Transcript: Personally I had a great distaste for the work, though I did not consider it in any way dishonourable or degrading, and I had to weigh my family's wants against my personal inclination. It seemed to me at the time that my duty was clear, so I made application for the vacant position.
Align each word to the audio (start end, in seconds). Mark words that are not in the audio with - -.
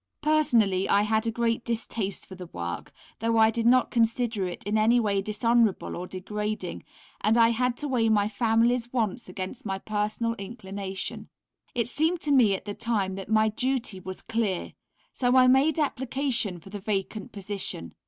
Personally 0.23 0.89
I 0.89 1.03
had 1.03 1.27
a 1.27 1.31
great 1.31 1.63
distaste 1.63 2.25
for 2.25 2.33
the 2.33 2.47
work, 2.47 2.91
though 3.19 3.37
I 3.37 3.51
did 3.51 3.67
not 3.67 3.91
consider 3.91 4.47
it 4.47 4.63
in 4.63 4.75
any 4.75 4.99
way 4.99 5.21
dishonourable 5.21 5.95
or 5.95 6.07
degrading, 6.07 6.83
and 7.23 7.37
I 7.37 7.49
had 7.49 7.77
to 7.77 7.87
weigh 7.87 8.09
my 8.09 8.27
family's 8.27 8.91
wants 8.91 9.29
against 9.29 9.63
my 9.63 9.77
personal 9.77 10.33
inclination. 10.39 11.29
It 11.75 11.87
seemed 11.87 12.19
to 12.21 12.31
me 12.31 12.55
at 12.55 12.65
the 12.65 12.73
time 12.73 13.13
that 13.13 13.29
my 13.29 13.49
duty 13.49 13.99
was 13.99 14.23
clear, 14.23 14.73
so 15.13 15.35
I 15.35 15.45
made 15.45 15.77
application 15.77 16.59
for 16.59 16.71
the 16.71 16.79
vacant 16.79 17.31
position. 17.31 17.93